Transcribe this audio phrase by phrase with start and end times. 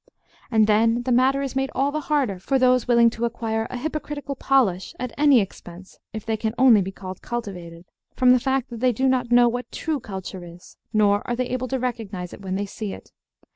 [0.49, 3.77] And then the matter is made all the harder for those willing to acquire a
[3.77, 7.85] hypocritical polish at any expense if they can only be called "cultivated,"
[8.15, 11.49] from the fact that they do not know what true culture is, nor are they
[11.49, 13.11] able to recognize it when they see it.